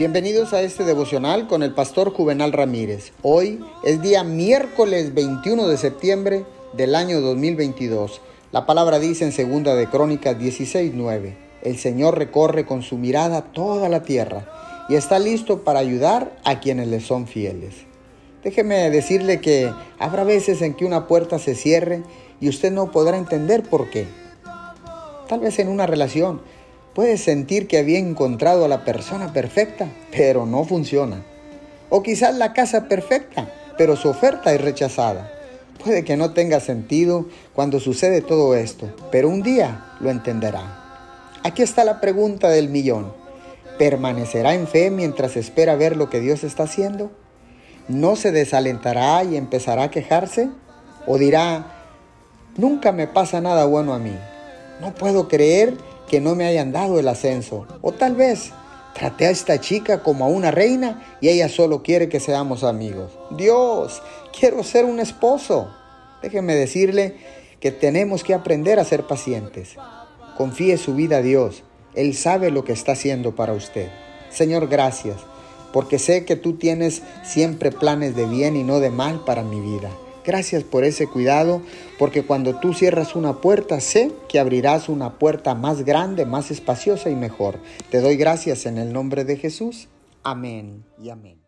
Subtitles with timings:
[0.00, 3.12] Bienvenidos a este devocional con el pastor Juvenal Ramírez.
[3.20, 8.22] Hoy es día miércoles 21 de septiembre del año 2022.
[8.50, 13.90] La palabra dice en segunda de Crónicas 16:9, el Señor recorre con su mirada toda
[13.90, 14.48] la tierra
[14.88, 17.74] y está listo para ayudar a quienes le son fieles.
[18.42, 22.04] Déjeme decirle que habrá veces en que una puerta se cierre
[22.40, 24.06] y usted no podrá entender por qué.
[25.28, 26.40] Tal vez en una relación
[26.94, 31.22] Puedes sentir que había encontrado a la persona perfecta, pero no funciona.
[31.88, 35.30] O quizás la casa perfecta, pero su oferta es rechazada.
[35.82, 40.80] Puede que no tenga sentido cuando sucede todo esto, pero un día lo entenderá.
[41.44, 43.12] Aquí está la pregunta del millón.
[43.78, 47.12] ¿Permanecerá en fe mientras espera ver lo que Dios está haciendo?
[47.88, 50.50] ¿No se desalentará y empezará a quejarse?
[51.06, 51.66] ¿O dirá,
[52.56, 54.14] nunca me pasa nada bueno a mí?
[54.82, 55.78] No puedo creer
[56.10, 57.68] que no me hayan dado el ascenso.
[57.82, 58.50] O tal vez
[58.94, 63.12] traté a esta chica como a una reina y ella solo quiere que seamos amigos.
[63.30, 64.02] Dios,
[64.36, 65.72] quiero ser un esposo.
[66.20, 67.14] Déjeme decirle
[67.60, 69.76] que tenemos que aprender a ser pacientes.
[70.36, 71.62] Confíe su vida a Dios.
[71.94, 73.88] Él sabe lo que está haciendo para usted.
[74.30, 75.18] Señor, gracias,
[75.72, 79.60] porque sé que tú tienes siempre planes de bien y no de mal para mi
[79.60, 79.90] vida.
[80.24, 81.62] Gracias por ese cuidado,
[81.98, 87.10] porque cuando tú cierras una puerta, sé que abrirás una puerta más grande, más espaciosa
[87.10, 87.58] y mejor.
[87.90, 89.88] Te doy gracias en el nombre de Jesús.
[90.22, 91.39] Amén y amén.